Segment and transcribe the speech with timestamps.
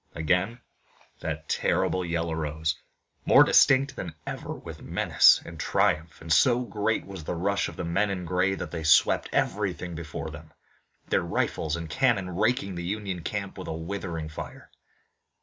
[0.15, 0.61] Again
[1.19, 2.75] that terrible yell arose,
[3.23, 7.75] more distinct than ever with menace and triumph, and so great was the rush of
[7.75, 10.53] the men in gray that they swept everything before them,
[11.09, 14.71] their rifles and cannon raking the Union camp with a withering fire.